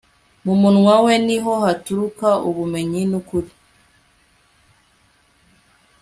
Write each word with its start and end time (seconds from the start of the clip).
mu 0.45 0.53
munwa 0.61 0.95
we 1.03 1.13
ni 1.25 1.37
ho 1.43 1.53
haturuka 1.63 2.27
ubumenyi 2.47 3.01
n'ukuri 3.09 3.51